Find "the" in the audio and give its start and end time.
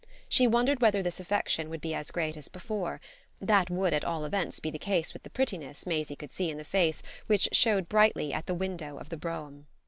4.71-4.79, 5.21-5.29, 6.57-6.63, 8.47-8.55, 9.09-9.17